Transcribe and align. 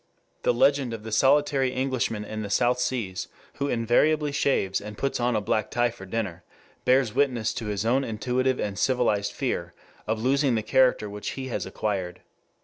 The 0.41 0.51
legend 0.51 0.95
of 0.95 1.03
the 1.03 1.11
solitary 1.11 1.71
Englishman 1.71 2.25
in 2.25 2.41
the 2.41 2.49
South 2.49 2.79
Seas, 2.79 3.27
who 3.57 3.67
invariably 3.67 4.31
shaves 4.31 4.81
and 4.81 4.97
puts 4.97 5.19
on 5.19 5.35
a 5.35 5.41
black 5.41 5.69
tie 5.69 5.91
for 5.91 6.07
dinner, 6.07 6.43
bears 6.85 7.13
witness 7.13 7.53
to 7.53 7.67
his 7.67 7.85
own 7.85 8.03
intuitive 8.03 8.59
and 8.59 8.79
civilized 8.79 9.31
fear 9.31 9.75
of 10.07 10.19
losing 10.19 10.55
the 10.55 10.63
character 10.63 11.07
which 11.07 11.33
he 11.33 11.49
has 11.49 11.67
acquired. 11.67 12.21